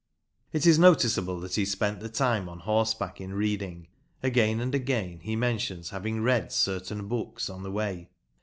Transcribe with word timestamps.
It 0.51 0.65
is 0.65 0.79
noticeable 0.79 1.39
that 1.41 1.53
he 1.53 1.63
spent 1.63 1.99
the 1.99 2.09
time 2.09 2.49
on 2.49 2.61
horseback 2.61 3.21
in 3.21 3.35
reading; 3.35 3.87
again 4.23 4.59
and 4.59 4.73
again 4.73 5.19
he 5.19 5.35
mentions 5.35 5.91
having 5.91 6.23
read 6.23 6.51
certain 6.51 7.07
books 7.07 7.51
on 7.51 7.61
the 7.61 7.69
way. 7.69 8.09